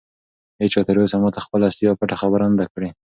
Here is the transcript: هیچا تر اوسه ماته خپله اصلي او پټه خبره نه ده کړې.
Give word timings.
هیچا 0.61 0.81
تر 0.87 0.95
اوسه 0.99 1.17
ماته 1.23 1.39
خپله 1.45 1.63
اصلي 1.69 1.85
او 1.89 1.97
پټه 1.99 2.15
خبره 2.21 2.45
نه 2.51 2.57
ده 2.59 2.65
کړې. 2.73 2.89